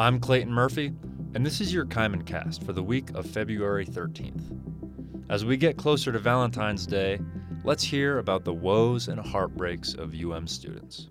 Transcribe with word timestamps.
I'm 0.00 0.18
Clayton 0.18 0.50
Murphy, 0.50 0.94
and 1.34 1.44
this 1.44 1.60
is 1.60 1.74
your 1.74 1.84
Kaimin 1.84 2.24
cast 2.24 2.64
for 2.64 2.72
the 2.72 2.82
week 2.82 3.10
of 3.10 3.26
February 3.26 3.84
13th. 3.84 5.28
As 5.28 5.44
we 5.44 5.58
get 5.58 5.76
closer 5.76 6.10
to 6.10 6.18
Valentine's 6.18 6.86
Day, 6.86 7.20
let's 7.64 7.84
hear 7.84 8.16
about 8.16 8.46
the 8.46 8.54
woes 8.54 9.08
and 9.08 9.20
heartbreaks 9.20 9.92
of 9.92 10.14
UM 10.14 10.46
students. 10.46 11.10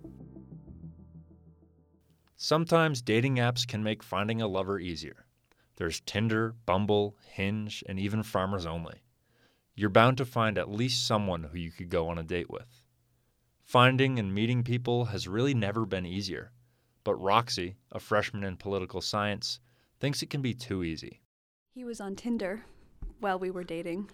Sometimes 2.36 3.00
dating 3.00 3.36
apps 3.36 3.64
can 3.64 3.84
make 3.84 4.02
finding 4.02 4.42
a 4.42 4.48
lover 4.48 4.80
easier. 4.80 5.24
There's 5.76 6.00
Tinder, 6.00 6.56
Bumble, 6.66 7.16
Hinge, 7.24 7.84
and 7.88 8.00
even 8.00 8.24
Farmers 8.24 8.66
Only. 8.66 9.04
You're 9.76 9.90
bound 9.90 10.16
to 10.16 10.24
find 10.24 10.58
at 10.58 10.68
least 10.68 11.06
someone 11.06 11.44
who 11.44 11.58
you 11.58 11.70
could 11.70 11.90
go 11.90 12.08
on 12.08 12.18
a 12.18 12.24
date 12.24 12.50
with. 12.50 12.82
Finding 13.62 14.18
and 14.18 14.34
meeting 14.34 14.64
people 14.64 15.04
has 15.04 15.28
really 15.28 15.54
never 15.54 15.86
been 15.86 16.04
easier, 16.04 16.50
but 17.04 17.14
Roxy, 17.16 17.76
a 17.92 18.00
freshman 18.00 18.44
in 18.44 18.56
political 18.56 19.00
science, 19.00 19.60
thinks 19.98 20.22
it 20.22 20.30
can 20.30 20.42
be 20.42 20.54
too 20.54 20.82
easy. 20.82 21.20
He 21.74 21.84
was 21.84 22.00
on 22.00 22.16
Tinder 22.16 22.62
while 23.20 23.38
we 23.38 23.50
were 23.50 23.64
dating. 23.64 24.10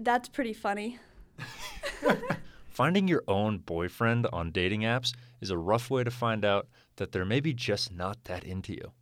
That's 0.00 0.28
pretty 0.28 0.52
funny. 0.52 0.98
Finding 2.68 3.08
your 3.08 3.24
own 3.28 3.58
boyfriend 3.58 4.26
on 4.32 4.52
dating 4.52 4.82
apps 4.82 5.12
is 5.40 5.50
a 5.50 5.58
rough 5.58 5.90
way 5.90 6.04
to 6.04 6.10
find 6.10 6.44
out 6.44 6.68
that 6.96 7.12
they're 7.12 7.24
maybe 7.24 7.52
just 7.52 7.92
not 7.92 8.24
that 8.24 8.44
into 8.44 8.72
you. 8.72 8.92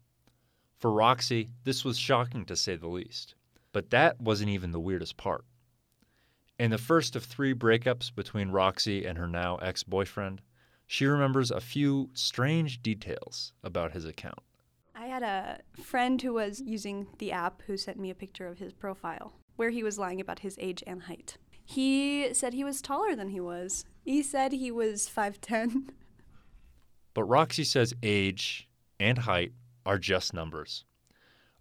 For 0.79 0.91
Roxy, 0.91 1.51
this 1.65 1.85
was 1.85 1.99
shocking 1.99 2.45
to 2.47 2.57
say 2.57 2.77
the 2.77 2.89
least. 2.89 3.35
But 3.73 3.91
that 3.91 4.21
wasn't 4.21 4.51
even 4.51 4.73
the 4.73 4.81
weirdest 4.81 5.17
part. 5.17 5.45
In 6.59 6.73
the 6.73 6.79
first 6.79 7.15
of 7.15 7.25
three 7.25 7.55
breakups 7.55 8.13
between 8.13 8.51
Roxy 8.51 9.05
and 9.05 9.17
her 9.17 9.29
now 9.29 9.57
ex 9.59 9.85
boyfriend, 9.85 10.43
she 10.89 11.07
remembers 11.07 11.51
a 11.51 11.61
few 11.61 12.11
strange 12.15 12.83
details 12.83 13.53
about 13.63 13.93
his 13.93 14.05
account. 14.05 14.41
I 14.95 15.07
had 15.07 15.23
a 15.23 15.61
friend 15.81 16.21
who 16.21 16.35
was 16.35 16.61
using 16.61 17.07
the 17.19 17.31
app 17.31 17.63
who 17.67 17.77
sent 17.77 18.01
me 18.01 18.11
a 18.11 18.15
picture 18.15 18.49
of 18.49 18.59
his 18.59 18.73
profile 18.73 19.35
where 19.55 19.71
he 19.71 19.85
was 19.85 19.99
lying 19.99 20.21
about 20.21 20.41
his 20.41 20.57
age 20.59 20.83
and 20.87 21.03
height. 21.03 21.37
He 21.65 22.33
said 22.35 22.55
he 22.55 22.65
was 22.65 22.83
taller 22.83 23.15
than 23.15 23.29
he 23.29 23.41
was. 23.41 23.85
He 24.05 24.23
said 24.23 24.53
he 24.53 24.71
was 24.73 25.09
5'10. 25.09 25.91
But 27.15 27.25
Roxy 27.25 27.65
says 27.65 27.95
age 28.03 28.69
and 28.99 29.19
height 29.19 29.53
are 29.85 29.99
just 29.99 30.35
numbers. 30.35 30.85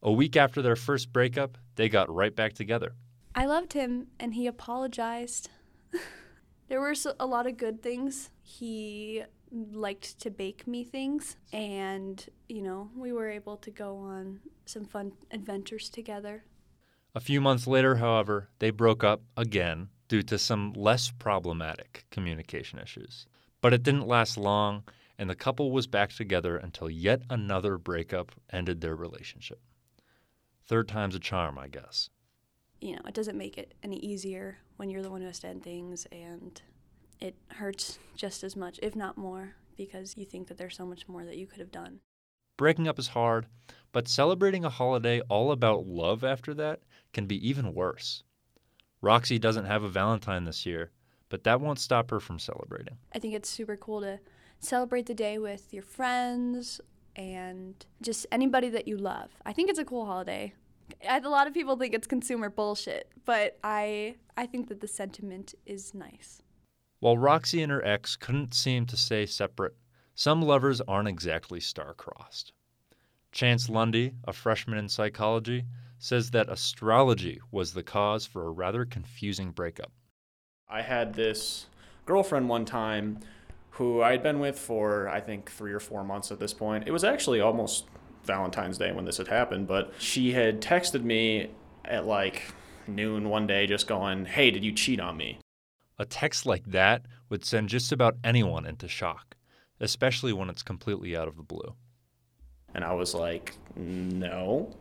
A 0.01 0.11
week 0.11 0.35
after 0.35 0.61
their 0.61 0.75
first 0.75 1.11
breakup, 1.11 1.57
they 1.75 1.89
got 1.89 2.13
right 2.13 2.35
back 2.35 2.53
together. 2.53 2.93
I 3.37 3.45
loved 3.45 3.73
him 3.73 4.07
and 4.19 4.33
he 4.33 4.47
apologized. 4.47 5.51
there 6.69 6.81
were 6.81 6.95
a 7.19 7.25
lot 7.27 7.45
of 7.45 7.55
good 7.55 7.83
things. 7.83 8.31
He 8.41 9.21
liked 9.51 10.19
to 10.21 10.31
bake 10.31 10.65
me 10.65 10.83
things 10.83 11.35
and, 11.53 12.25
you 12.49 12.63
know, 12.63 12.89
we 12.95 13.11
were 13.11 13.29
able 13.29 13.57
to 13.57 13.69
go 13.69 13.95
on 13.97 14.39
some 14.65 14.85
fun 14.85 15.11
adventures 15.29 15.87
together. 15.87 16.45
A 17.13 17.19
few 17.19 17.39
months 17.39 17.67
later, 17.67 17.97
however, 17.97 18.49
they 18.57 18.71
broke 18.71 19.03
up 19.03 19.21
again 19.37 19.89
due 20.07 20.23
to 20.23 20.39
some 20.39 20.73
less 20.73 21.11
problematic 21.11 22.05
communication 22.09 22.79
issues. 22.79 23.27
But 23.61 23.71
it 23.71 23.83
didn't 23.83 24.07
last 24.07 24.37
long, 24.37 24.83
and 25.19 25.29
the 25.29 25.35
couple 25.35 25.71
was 25.71 25.85
back 25.85 26.09
together 26.11 26.57
until 26.57 26.89
yet 26.89 27.21
another 27.29 27.77
breakup 27.77 28.31
ended 28.51 28.81
their 28.81 28.95
relationship. 28.95 29.59
Third 30.65 30.87
time's 30.87 31.13
a 31.13 31.19
charm, 31.19 31.59
I 31.59 31.67
guess. 31.67 32.09
You 32.79 32.95
know, 32.95 33.01
it 33.07 33.13
doesn't 33.13 33.37
make 33.37 33.57
it 33.57 33.73
any 33.83 33.97
easier 33.97 34.57
when 34.77 34.89
you're 34.89 35.01
the 35.01 35.09
one 35.09 35.21
who 35.21 35.27
has 35.27 35.39
to 35.39 35.47
end 35.47 35.63
things, 35.63 36.05
and 36.11 36.61
it 37.19 37.35
hurts 37.49 37.99
just 38.15 38.43
as 38.43 38.55
much, 38.55 38.79
if 38.83 38.95
not 38.95 39.17
more, 39.17 39.55
because 39.75 40.15
you 40.17 40.25
think 40.25 40.47
that 40.47 40.57
there's 40.57 40.77
so 40.77 40.85
much 40.85 41.07
more 41.07 41.25
that 41.25 41.37
you 41.37 41.47
could 41.47 41.59
have 41.59 41.71
done. 41.71 41.99
Breaking 42.57 42.87
up 42.87 42.99
is 42.99 43.09
hard, 43.09 43.47
but 43.91 44.07
celebrating 44.07 44.65
a 44.65 44.69
holiday 44.69 45.21
all 45.21 45.51
about 45.51 45.87
love 45.87 46.23
after 46.23 46.53
that 46.55 46.81
can 47.13 47.25
be 47.25 47.47
even 47.47 47.73
worse. 47.73 48.23
Roxy 49.01 49.37
doesn't 49.37 49.65
have 49.65 49.83
a 49.83 49.89
Valentine 49.89 50.45
this 50.45 50.65
year, 50.65 50.91
but 51.29 51.43
that 51.43 51.61
won't 51.61 51.79
stop 51.79 52.09
her 52.09 52.19
from 52.19 52.39
celebrating. 52.39 52.97
I 53.13 53.19
think 53.19 53.33
it's 53.33 53.49
super 53.49 53.77
cool 53.77 54.01
to 54.01 54.19
celebrate 54.59 55.05
the 55.05 55.13
day 55.13 55.37
with 55.37 55.71
your 55.73 55.83
friends 55.83 56.81
and 57.15 57.85
just 58.01 58.25
anybody 58.31 58.69
that 58.69 58.87
you 58.87 58.97
love. 58.97 59.29
I 59.45 59.53
think 59.53 59.69
it's 59.69 59.79
a 59.79 59.85
cool 59.85 60.05
holiday. 60.05 60.53
A 61.07 61.19
lot 61.21 61.47
of 61.47 61.53
people 61.53 61.75
think 61.75 61.93
it's 61.93 62.07
consumer 62.07 62.49
bullshit, 62.49 63.11
but 63.25 63.57
I 63.63 64.15
I 64.35 64.45
think 64.45 64.69
that 64.69 64.81
the 64.81 64.87
sentiment 64.87 65.53
is 65.65 65.93
nice. 65.93 66.41
While 66.99 67.17
Roxy 67.17 67.61
and 67.61 67.71
her 67.71 67.85
ex 67.85 68.15
couldn't 68.15 68.53
seem 68.53 68.85
to 68.87 68.97
stay 68.97 69.25
separate, 69.25 69.75
some 70.15 70.41
lovers 70.41 70.81
aren't 70.81 71.07
exactly 71.07 71.59
star-crossed. 71.59 72.53
Chance 73.31 73.69
Lundy, 73.69 74.13
a 74.23 74.33
freshman 74.33 74.79
in 74.79 74.89
psychology, 74.89 75.65
says 75.99 76.31
that 76.31 76.49
astrology 76.49 77.39
was 77.51 77.73
the 77.73 77.83
cause 77.83 78.25
for 78.25 78.47
a 78.47 78.51
rather 78.51 78.85
confusing 78.85 79.51
breakup. 79.51 79.91
I 80.69 80.81
had 80.81 81.13
this 81.13 81.67
girlfriend 82.05 82.49
one 82.49 82.65
time 82.65 83.19
who 83.71 84.01
I 84.01 84.11
had 84.11 84.23
been 84.23 84.39
with 84.39 84.57
for, 84.57 85.07
I 85.09 85.19
think, 85.21 85.51
three 85.51 85.71
or 85.71 85.79
four 85.79 86.03
months 86.03 86.31
at 86.31 86.39
this 86.39 86.53
point. 86.53 86.87
It 86.87 86.91
was 86.91 87.03
actually 87.03 87.41
almost 87.41 87.85
Valentine's 88.27 88.77
Day 88.77 88.91
when 88.91 89.05
this 89.05 89.17
had 89.17 89.27
happened, 89.27 89.67
but 89.67 89.93
she 89.97 90.33
had 90.33 90.61
texted 90.61 91.03
me 91.03 91.49
at 91.85 92.05
like 92.05 92.43
noon 92.87 93.29
one 93.29 93.47
day 93.47 93.65
just 93.65 93.87
going, 93.87 94.25
Hey, 94.25 94.51
did 94.51 94.63
you 94.63 94.71
cheat 94.71 94.99
on 94.99 95.17
me? 95.17 95.39
A 95.97 96.05
text 96.05 96.45
like 96.45 96.65
that 96.65 97.05
would 97.29 97.43
send 97.43 97.69
just 97.69 97.91
about 97.91 98.17
anyone 98.23 98.65
into 98.65 98.87
shock, 98.87 99.35
especially 99.79 100.33
when 100.33 100.49
it's 100.49 100.63
completely 100.63 101.17
out 101.17 101.27
of 101.27 101.37
the 101.37 101.43
blue. 101.43 101.73
And 102.75 102.83
I 102.83 102.93
was 102.93 103.13
like, 103.13 103.55
No, 103.75 104.75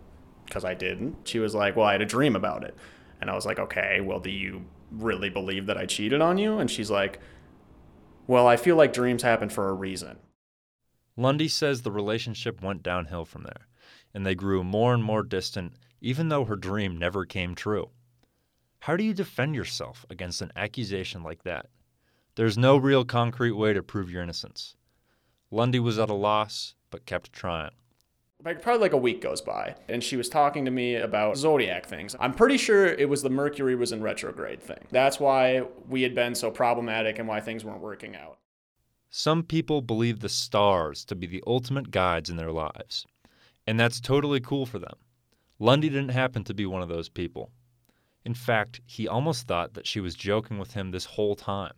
because 0.45 0.65
I 0.65 0.75
didn't. 0.75 1.17
She 1.25 1.39
was 1.39 1.55
like, 1.55 1.77
Well, 1.77 1.87
I 1.87 1.93
had 1.93 2.03
a 2.03 2.07
dream 2.07 2.37
about 2.37 2.65
it. 2.65 2.75
And 3.21 3.31
I 3.31 3.34
was 3.34 3.47
like, 3.47 3.59
Okay, 3.59 4.01
well, 4.01 4.21
do 4.21 4.31
you 4.31 4.65
really 4.91 5.31
believe 5.31 5.67
that 5.67 5.78
I 5.78 5.87
cheated 5.87 6.21
on 6.21 6.39
you? 6.39 6.59
And 6.59 6.71
she's 6.71 6.91
like, 6.91 7.21
Well, 8.27 8.47
I 8.47 8.57
feel 8.57 8.77
like 8.77 8.93
dreams 8.93 9.23
happen 9.23 9.49
for 9.49 9.69
a 9.69 9.73
reason. 9.75 10.19
Lundy 11.16 11.49
says 11.49 11.82
the 11.82 11.91
relationship 11.91 12.62
went 12.62 12.82
downhill 12.82 13.25
from 13.25 13.44
there, 13.44 13.69
and 14.12 14.27
they 14.27 14.34
grew 14.34 14.62
more 14.62 14.93
and 14.93 15.03
more 15.03 15.22
distant, 15.22 15.75
even 16.00 16.28
though 16.28 16.44
her 16.44 16.56
dream 16.56 16.99
never 16.99 17.25
came 17.25 17.54
true. 17.54 17.91
How 18.81 18.97
do 18.97 19.04
you 19.04 19.15
defend 19.15 19.54
yourself 19.54 20.04
against 20.10 20.43
an 20.43 20.53
accusation 20.54 21.22
like 21.22 21.43
that? 21.44 21.66
There's 22.34 22.59
no 22.59 22.77
real 22.77 23.04
concrete 23.04 23.53
way 23.53 23.72
to 23.72 23.82
prove 23.82 24.10
your 24.10 24.22
innocence. 24.22 24.77
Lundy 25.50 25.81
was 25.81 25.99
at 25.99 26.10
a 26.10 26.15
loss, 26.15 26.75
but 26.91 27.06
kept 27.06 27.33
trying 27.33 27.71
like 28.44 28.60
probably 28.60 28.81
like 28.81 28.93
a 28.93 28.98
week 28.98 29.21
goes 29.21 29.41
by 29.41 29.75
and 29.88 30.03
she 30.03 30.16
was 30.16 30.28
talking 30.28 30.65
to 30.65 30.71
me 30.71 30.94
about 30.97 31.37
zodiac 31.37 31.87
things 31.87 32.15
i'm 32.21 32.34
pretty 32.34 32.56
sure 32.56 32.87
it 32.87 33.09
was 33.09 33.22
the 33.22 33.31
mercury 33.31 33.75
was 33.75 33.93
in 33.93 34.03
retrograde 34.03 34.62
thing 34.62 34.78
that's 34.91 35.19
why 35.19 35.62
we 35.88 36.03
had 36.03 36.15
been 36.15 36.34
so 36.34 36.50
problematic 36.50 37.19
and 37.19 37.27
why 37.27 37.41
things 37.41 37.65
weren't 37.65 37.81
working 37.81 38.15
out 38.15 38.38
some 39.11 39.43
people 39.43 39.81
believe 39.81 40.21
the 40.21 40.28
stars 40.28 41.05
to 41.05 41.15
be 41.15 41.27
the 41.27 41.43
ultimate 41.47 41.91
guides 41.91 42.31
in 42.31 42.37
their 42.37 42.53
lives 42.53 43.06
and 43.67 43.78
that's 43.78 44.00
totally 44.00 44.41
cool 44.41 44.67
for 44.67 44.78
them 44.78 44.97
lundy 45.59 45.89
didn't 45.89 46.11
happen 46.11 46.44
to 46.44 46.55
be 46.55 46.67
one 46.67 46.83
of 46.83 46.89
those 46.89 47.09
people 47.09 47.50
in 48.25 48.34
fact 48.34 48.81
he 48.87 49.06
almost 49.09 49.47
thought 49.47 49.75
that 49.75 49.87
she 49.87 50.00
was 50.00 50.15
joking 50.15 50.59
with 50.59 50.75
him 50.75 50.91
this 50.91 51.05
whole 51.05 51.37
time 51.37 51.75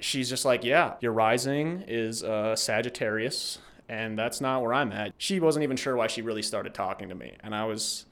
she's 0.00 0.28
just 0.28 0.44
like 0.44 0.64
yeah 0.64 0.94
your 1.00 1.12
rising 1.12 1.82
is 1.86 2.22
uh, 2.22 2.54
sagittarius 2.56 3.58
and 3.92 4.18
that's 4.18 4.40
not 4.40 4.62
where 4.62 4.72
I'm 4.72 4.90
at. 4.90 5.12
She 5.18 5.38
wasn't 5.38 5.64
even 5.64 5.76
sure 5.76 5.94
why 5.96 6.06
she 6.06 6.22
really 6.22 6.42
started 6.42 6.72
talking 6.72 7.10
to 7.10 7.14
me, 7.14 7.36
and 7.40 7.54
I 7.54 7.66
was 7.66 8.06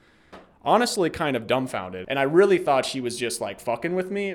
honestly 0.63 1.09
kind 1.09 1.37
of 1.37 1.47
dumbfounded. 1.47 2.05
And 2.09 2.19
I 2.19 2.25
really 2.25 2.59
thought 2.59 2.85
she 2.85 3.01
was 3.01 3.17
just 3.17 3.41
like 3.41 3.61
fucking 3.61 3.95
with 3.95 4.11
me. 4.11 4.35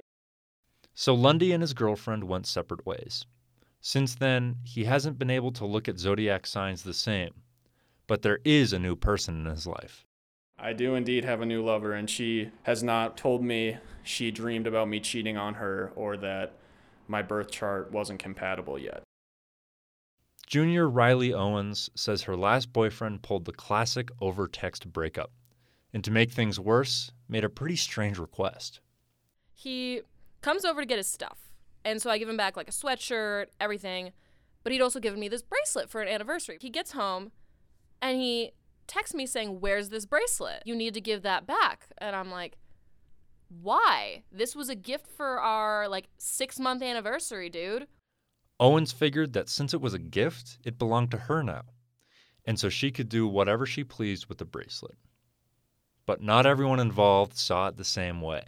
So 0.96 1.14
Lundy 1.14 1.52
and 1.52 1.62
his 1.62 1.74
girlfriend 1.74 2.24
went 2.24 2.48
separate 2.48 2.86
ways. 2.86 3.26
Since 3.88 4.16
then, 4.16 4.56
he 4.64 4.86
hasn't 4.86 5.20
been 5.20 5.30
able 5.30 5.52
to 5.52 5.64
look 5.64 5.88
at 5.88 6.00
zodiac 6.00 6.48
signs 6.48 6.82
the 6.82 6.92
same, 6.92 7.44
but 8.08 8.24
there 8.24 8.40
is 8.44 8.74
a 8.74 8.80
new 8.80 8.96
person 8.96 9.42
in 9.42 9.46
his 9.46 9.68
life. 9.68 10.08
I 10.58 10.74
do 10.74 10.96
indeed 10.96 11.24
have 11.24 11.42
a 11.42 11.46
new 11.46 11.64
lover, 11.64 11.94
and 11.94 12.10
she 12.10 12.50
has 12.64 12.82
not 12.82 13.16
told 13.16 13.44
me 13.44 13.78
she 14.02 14.32
dreamed 14.32 14.66
about 14.66 14.90
me 14.90 15.00
cheating 15.00 15.38
on 15.38 15.54
her 15.54 15.92
or 15.96 16.18
that 16.18 16.54
my 17.08 17.22
birth 17.22 17.52
chart 17.52 17.92
wasn't 17.92 18.18
compatible 18.18 18.80
yet. 18.80 19.04
Junior 20.48 20.90
Riley 20.90 21.32
Owens 21.32 21.92
says 21.94 22.24
her 22.24 22.36
last 22.36 22.74
boyfriend 22.74 23.22
pulled 23.22 23.46
the 23.46 23.54
classic 23.54 24.10
over 24.20 24.48
text 24.48 24.92
breakup, 24.92 25.32
and 25.94 26.04
to 26.04 26.10
make 26.10 26.32
things 26.32 26.60
worse, 26.60 27.12
made 27.30 27.44
a 27.44 27.50
pretty 27.50 27.76
strange 27.76 28.18
request. 28.18 28.80
He 29.54 30.02
comes 30.42 30.66
over 30.66 30.82
to 30.82 30.88
get 30.88 30.98
his 30.98 31.06
stuff, 31.06 31.45
and 31.86 32.02
so 32.02 32.10
I 32.10 32.18
give 32.18 32.28
him 32.28 32.36
back 32.36 32.58
like 32.58 32.68
a 32.68 32.72
sweatshirt, 32.72 33.46
everything, 33.62 34.12
but 34.64 34.74
he'd 34.74 34.82
also 34.82 35.00
given 35.00 35.20
me 35.20 35.30
this 35.30 35.44
bracelet 35.44 35.90
for 35.90 36.02
an 36.02 36.08
anniversary. 36.08 36.58
He 36.60 36.72
gets 36.72 36.94
home, 36.94 37.32
and 38.02 38.20
he 38.20 38.52
texts 38.88 39.16
me 39.16 39.28
saying, 39.28 39.62
Where's 39.62 39.90
this 39.90 40.06
bracelet? 40.06 40.64
You 40.66 40.76
need 40.76 40.96
to 40.96 41.02
give 41.02 41.22
that 41.22 41.46
back. 41.46 41.88
And 42.00 42.16
I'm 42.16 42.32
like, 42.32 42.58
Why? 43.48 44.24
This 44.32 44.56
was 44.56 44.68
a 44.68 44.76
gift 44.76 45.08
for 45.08 45.40
our 45.40 45.88
like 45.88 46.08
six 46.18 46.60
month 46.60 46.82
anniversary, 46.82 47.50
dude. 47.50 47.88
Owens 48.60 48.92
figured 48.92 49.34
that 49.34 49.50
since 49.50 49.74
it 49.74 49.82
was 49.82 49.94
a 49.94 50.00
gift, 50.00 50.58
it 50.66 50.80
belonged 50.80 51.12
to 51.12 51.18
her 51.18 51.44
now, 51.44 51.64
and 52.46 52.60
so 52.60 52.68
she 52.68 52.90
could 52.90 53.10
do 53.10 53.28
whatever 53.28 53.66
she 53.66 53.84
pleased 53.84 54.26
with 54.26 54.40
the 54.40 54.46
bracelet. 54.46 54.98
But 56.08 56.22
not 56.22 56.46
everyone 56.46 56.80
involved 56.80 57.38
saw 57.38 57.68
it 57.68 57.78
the 57.78 57.84
same 57.84 58.22
way. 58.22 58.44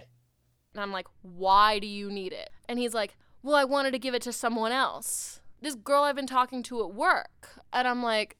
And 0.73 0.81
I'm 0.81 0.91
like, 0.91 1.07
why 1.23 1.79
do 1.79 1.87
you 1.87 2.11
need 2.11 2.33
it? 2.33 2.51
And 2.69 2.77
he's 2.77 2.93
like, 2.93 3.17
well, 3.47 3.55
I 3.55 3.63
wanted 3.63 3.91
to 3.91 3.99
give 3.99 4.13
it 4.13 4.21
to 4.23 4.33
someone 4.33 4.73
else. 4.73 5.39
This 5.61 5.73
girl 5.73 6.03
I've 6.03 6.17
been 6.17 6.27
talking 6.27 6.61
to 6.63 6.83
at 6.83 6.93
work. 6.93 7.61
And 7.71 7.87
I'm 7.87 8.03
like, 8.03 8.35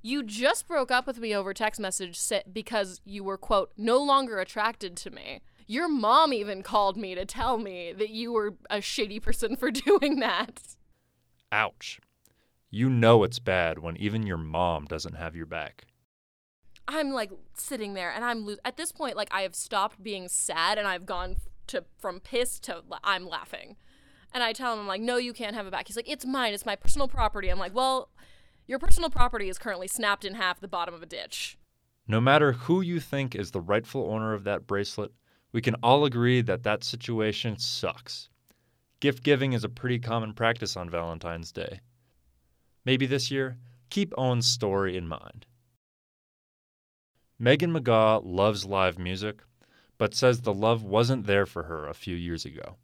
you 0.00 0.22
just 0.22 0.66
broke 0.66 0.90
up 0.90 1.06
with 1.06 1.18
me 1.18 1.34
over 1.34 1.52
text 1.52 1.78
message 1.78 2.18
because 2.50 3.02
you 3.04 3.22
were, 3.22 3.36
quote, 3.36 3.70
no 3.76 3.98
longer 3.98 4.40
attracted 4.40 4.96
to 4.96 5.10
me. 5.10 5.42
Your 5.66 5.90
mom 5.90 6.32
even 6.32 6.62
called 6.62 6.96
me 6.96 7.14
to 7.14 7.26
tell 7.26 7.58
me 7.58 7.92
that 7.92 8.08
you 8.08 8.32
were 8.32 8.54
a 8.70 8.80
shady 8.80 9.20
person 9.20 9.56
for 9.56 9.70
doing 9.70 10.20
that. 10.20 10.62
Ouch. 11.52 12.00
You 12.70 12.88
know 12.88 13.24
it's 13.24 13.38
bad 13.38 13.80
when 13.80 13.98
even 13.98 14.26
your 14.26 14.38
mom 14.38 14.86
doesn't 14.86 15.16
have 15.16 15.36
your 15.36 15.44
back. 15.46 15.84
I'm 16.88 17.10
like 17.10 17.30
sitting 17.52 17.92
there 17.92 18.10
and 18.10 18.24
I'm 18.24 18.46
lo- 18.46 18.56
at 18.64 18.78
this 18.78 18.90
point 18.90 19.16
like 19.16 19.28
I 19.32 19.42
have 19.42 19.54
stopped 19.54 20.02
being 20.02 20.28
sad 20.28 20.78
and 20.78 20.88
I've 20.88 21.04
gone 21.04 21.36
to 21.66 21.84
from 21.98 22.20
pissed 22.20 22.62
to 22.64 22.82
I'm 23.04 23.28
laughing. 23.28 23.76
And 24.32 24.42
I 24.42 24.52
tell 24.52 24.72
him 24.72 24.80
I'm 24.80 24.86
like, 24.86 25.00
"No, 25.00 25.16
you 25.16 25.32
can't 25.32 25.54
have 25.54 25.66
it 25.66 25.70
back." 25.70 25.86
He's 25.86 25.96
like, 25.96 26.08
"It's 26.08 26.26
mine. 26.26 26.52
It's 26.52 26.66
my 26.66 26.76
personal 26.76 27.08
property." 27.08 27.48
I'm 27.48 27.58
like, 27.58 27.74
"Well, 27.74 28.10
your 28.66 28.78
personal 28.78 29.10
property 29.10 29.48
is 29.48 29.58
currently 29.58 29.88
snapped 29.88 30.24
in 30.24 30.34
half 30.34 30.58
at 30.58 30.60
the 30.60 30.68
bottom 30.68 30.94
of 30.94 31.02
a 31.02 31.06
ditch." 31.06 31.58
No 32.06 32.20
matter 32.20 32.52
who 32.52 32.80
you 32.80 33.00
think 33.00 33.34
is 33.34 33.50
the 33.50 33.60
rightful 33.60 34.10
owner 34.10 34.32
of 34.32 34.44
that 34.44 34.66
bracelet, 34.66 35.12
we 35.52 35.60
can 35.60 35.74
all 35.76 36.04
agree 36.04 36.40
that 36.42 36.62
that 36.62 36.84
situation 36.84 37.58
sucks. 37.58 38.28
Gift 39.00 39.22
giving 39.22 39.52
is 39.52 39.64
a 39.64 39.68
pretty 39.68 39.98
common 39.98 40.32
practice 40.32 40.76
on 40.76 40.88
Valentine's 40.88 41.52
Day. 41.52 41.80
Maybe 42.84 43.06
this 43.06 43.30
year, 43.30 43.58
keep 43.90 44.12
Owens' 44.16 44.46
story 44.46 44.96
in 44.96 45.08
mind. 45.08 45.46
Megan 47.38 47.72
McGaw 47.72 48.22
loves 48.24 48.64
live 48.64 48.98
music, 48.98 49.42
but 49.98 50.14
says 50.14 50.42
the 50.42 50.54
love 50.54 50.82
wasn't 50.82 51.26
there 51.26 51.44
for 51.44 51.64
her 51.64 51.86
a 51.86 51.94
few 51.94 52.16
years 52.16 52.44
ago. 52.44 52.76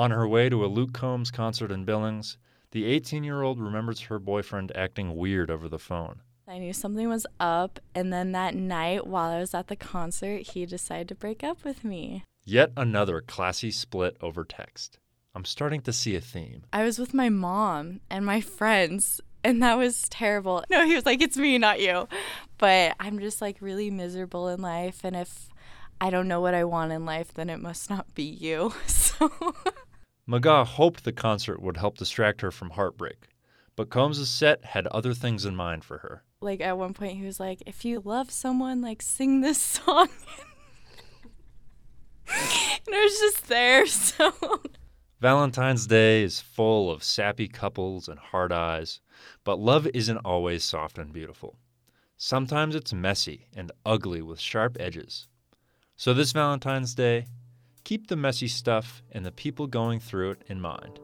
On 0.00 0.12
her 0.12 0.26
way 0.26 0.48
to 0.48 0.64
a 0.64 0.66
Luke 0.66 0.94
Combs 0.94 1.30
concert 1.30 1.70
in 1.70 1.84
Billings, 1.84 2.38
the 2.70 2.86
18 2.86 3.22
year 3.22 3.42
old 3.42 3.60
remembers 3.60 4.00
her 4.00 4.18
boyfriend 4.18 4.74
acting 4.74 5.14
weird 5.14 5.50
over 5.50 5.68
the 5.68 5.78
phone. 5.78 6.22
I 6.48 6.56
knew 6.56 6.72
something 6.72 7.06
was 7.06 7.26
up, 7.38 7.78
and 7.94 8.10
then 8.10 8.32
that 8.32 8.54
night 8.54 9.06
while 9.06 9.30
I 9.30 9.40
was 9.40 9.52
at 9.52 9.66
the 9.66 9.76
concert, 9.76 10.52
he 10.52 10.64
decided 10.64 11.08
to 11.08 11.14
break 11.14 11.44
up 11.44 11.64
with 11.64 11.84
me. 11.84 12.24
Yet 12.46 12.72
another 12.78 13.20
classy 13.20 13.70
split 13.70 14.16
over 14.22 14.42
text. 14.42 14.98
I'm 15.34 15.44
starting 15.44 15.82
to 15.82 15.92
see 15.92 16.16
a 16.16 16.22
theme. 16.22 16.62
I 16.72 16.82
was 16.82 16.98
with 16.98 17.12
my 17.12 17.28
mom 17.28 18.00
and 18.08 18.24
my 18.24 18.40
friends, 18.40 19.20
and 19.44 19.62
that 19.62 19.76
was 19.76 20.08
terrible. 20.08 20.64
No, 20.70 20.86
he 20.86 20.94
was 20.94 21.04
like, 21.04 21.20
It's 21.20 21.36
me, 21.36 21.58
not 21.58 21.78
you. 21.78 22.08
But 22.56 22.96
I'm 22.98 23.18
just 23.18 23.42
like 23.42 23.58
really 23.60 23.90
miserable 23.90 24.48
in 24.48 24.62
life, 24.62 25.00
and 25.04 25.14
if 25.14 25.50
I 26.00 26.08
don't 26.08 26.26
know 26.26 26.40
what 26.40 26.54
I 26.54 26.64
want 26.64 26.90
in 26.92 27.04
life, 27.04 27.34
then 27.34 27.50
it 27.50 27.60
must 27.60 27.90
not 27.90 28.14
be 28.14 28.24
you. 28.24 28.72
So. 28.86 29.30
McGaw 30.30 30.64
hoped 30.64 31.02
the 31.02 31.12
concert 31.12 31.60
would 31.60 31.76
help 31.76 31.98
distract 31.98 32.40
her 32.40 32.52
from 32.52 32.70
heartbreak, 32.70 33.30
but 33.74 33.90
Combs' 33.90 34.30
set 34.30 34.64
had 34.64 34.86
other 34.86 35.12
things 35.12 35.44
in 35.44 35.56
mind 35.56 35.84
for 35.84 35.98
her. 35.98 36.22
Like 36.40 36.60
at 36.60 36.78
one 36.78 36.94
point, 36.94 37.16
he 37.16 37.24
was 37.24 37.40
like, 37.40 37.64
"If 37.66 37.84
you 37.84 38.00
love 38.04 38.30
someone, 38.30 38.80
like 38.80 39.02
sing 39.02 39.40
this 39.40 39.60
song." 39.60 40.08
and 42.28 42.94
I 42.94 43.02
was 43.02 43.18
just 43.18 43.48
there, 43.48 43.84
so. 43.88 44.32
Valentine's 45.20 45.88
Day 45.88 46.22
is 46.22 46.40
full 46.40 46.92
of 46.92 47.02
sappy 47.02 47.48
couples 47.48 48.06
and 48.06 48.20
hard 48.20 48.52
eyes, 48.52 49.00
but 49.42 49.58
love 49.58 49.88
isn't 49.88 50.18
always 50.18 50.62
soft 50.62 50.96
and 50.96 51.12
beautiful. 51.12 51.58
Sometimes 52.16 52.76
it's 52.76 52.92
messy 52.92 53.48
and 53.56 53.72
ugly 53.84 54.22
with 54.22 54.38
sharp 54.38 54.76
edges. 54.78 55.26
So, 55.96 56.14
this 56.14 56.30
Valentine's 56.30 56.94
Day, 56.94 57.26
keep 57.84 58.06
the 58.06 58.16
messy 58.16 58.48
stuff 58.48 59.02
and 59.12 59.24
the 59.24 59.32
people 59.32 59.66
going 59.66 60.00
through 60.00 60.32
it 60.32 60.44
in 60.48 60.60
mind. 60.60 60.98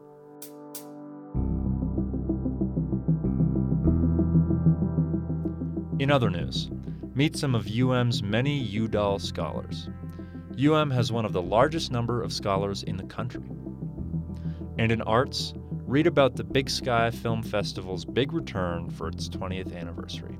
In 5.99 6.11
other 6.11 6.29
news, 6.29 6.69
meet 7.15 7.35
some 7.35 7.55
of 7.55 7.67
UM's 7.67 8.21
many 8.21 8.57
Udall 8.57 9.17
scholars. 9.19 9.89
UM 10.57 10.91
has 10.91 11.11
one 11.11 11.25
of 11.25 11.33
the 11.33 11.41
largest 11.41 11.91
number 11.91 12.21
of 12.21 12.31
scholars 12.31 12.83
in 12.83 12.97
the 12.97 13.03
country. 13.03 13.49
And 14.77 14.91
in 14.91 15.01
arts, 15.01 15.53
read 15.87 16.05
about 16.05 16.35
the 16.35 16.43
Big 16.43 16.69
Sky 16.69 17.09
Film 17.09 17.41
Festival's 17.41 18.05
big 18.05 18.33
return 18.33 18.89
for 18.89 19.07
its 19.07 19.27
20th 19.29 19.75
anniversary. 19.75 20.37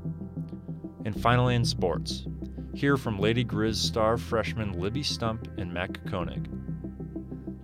And 1.06 1.20
finally, 1.20 1.56
in 1.56 1.66
sports, 1.66 2.28
hear 2.78 2.96
from 2.96 3.18
Lady 3.18 3.44
Griz 3.44 3.82
star 3.82 4.20
freshmen 4.20 4.74
Libby 4.74 5.02
Stump 5.02 5.48
and 5.58 5.74
Mac 5.74 6.00
Koenig. 6.06 6.48